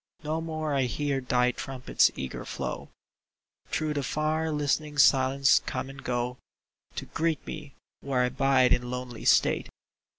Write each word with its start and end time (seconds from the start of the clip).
No 0.23 0.41
more 0.41 0.73
I 0.73 0.85
hear 0.85 1.21
thy 1.21 1.51
trumpet's 1.51 2.09
eager 2.15 2.43
flow 2.43 2.89
Through 3.67 3.93
the 3.93 4.01
far, 4.01 4.49
listening 4.49 4.97
silence 4.97 5.61
come 5.67 5.91
and 5.91 6.03
go 6.03 6.39
To 6.95 7.05
greet 7.05 7.45
me 7.45 7.75
where 7.99 8.21
I 8.23 8.29
bide 8.29 8.73
in 8.73 8.89
lonely 8.89 9.25
state. 9.25 9.69